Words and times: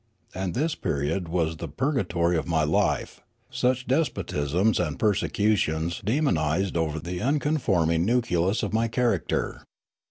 And 0.33 0.55
this 0.55 0.73
period 0.73 1.27
was 1.29 1.57
the 1.57 1.67
purg 1.67 1.95
atory 1.97 2.35
of 2.35 2.47
my 2.47 2.63
life, 2.63 3.21
such 3.51 3.85
despotisms 3.85 4.79
and 4.79 4.97
persecutions 4.97 6.01
demonised 6.03 6.75
over 6.75 6.99
the 6.99 7.19
unconforming 7.21 8.03
nucleus 8.03 8.63
of 8.63 8.73
my 8.73 8.87
char 8.87 9.19
acter. 9.19 9.59